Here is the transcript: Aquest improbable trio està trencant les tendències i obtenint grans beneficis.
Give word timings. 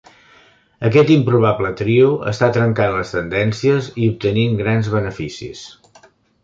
Aquest 0.87 1.11
improbable 1.15 1.71
trio 1.83 2.09
està 2.31 2.49
trencant 2.57 2.97
les 2.97 3.15
tendències 3.19 3.93
i 4.05 4.11
obtenint 4.15 4.61
grans 4.65 4.93
beneficis. 4.99 5.65